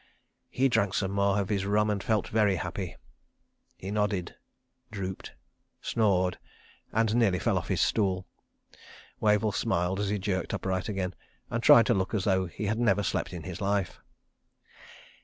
He 0.49 0.67
drank 0.67 0.95
some 0.95 1.11
more 1.11 1.37
of 1.39 1.49
his 1.49 1.63
rum 1.63 1.91
and 1.91 2.01
felt 2.03 2.27
very 2.27 2.55
happy. 2.55 2.95
He 3.77 3.91
nodded, 3.91 4.33
drooped, 4.89 5.33
snored—and 5.79 7.15
nearly 7.15 7.37
fell 7.37 7.55
off 7.55 7.67
his 7.67 7.81
stool. 7.81 8.25
Wavell 9.19 9.51
smiled 9.51 9.99
as 9.99 10.09
he 10.09 10.17
jerked 10.17 10.55
upright 10.55 10.89
again, 10.89 11.13
and 11.51 11.61
tried 11.61 11.85
to 11.85 11.93
look 11.93 12.15
as 12.15 12.23
though 12.23 12.47
he 12.47 12.65
had 12.65 12.79
never 12.79 13.03
slept 13.03 13.31
in 13.31 13.43
his 13.43 13.61
life. 13.61 13.99